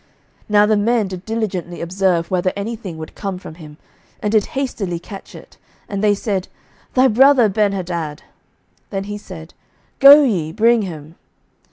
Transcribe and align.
11:020:033 0.49 0.49
Now 0.49 0.65
the 0.65 0.77
men 0.77 1.07
did 1.09 1.25
diligently 1.25 1.79
observe 1.79 2.31
whether 2.31 2.51
any 2.55 2.75
thing 2.75 2.97
would 2.97 3.13
come 3.13 3.37
from 3.37 3.53
him, 3.53 3.77
and 4.19 4.31
did 4.31 4.47
hastily 4.57 4.97
catch 4.97 5.35
it: 5.35 5.57
and 5.87 6.03
they 6.03 6.15
said, 6.15 6.47
Thy 6.95 7.07
brother 7.07 7.47
Benhadad. 7.47 8.21
Then 8.89 9.03
he 9.03 9.19
said, 9.19 9.53
Go 9.99 10.23
ye, 10.23 10.51
bring 10.53 10.81
him. 10.81 11.17